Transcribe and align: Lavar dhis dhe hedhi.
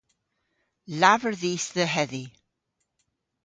Lavar 0.99 1.35
dhis 1.41 1.65
dhe 1.75 1.85
hedhi. 1.93 2.25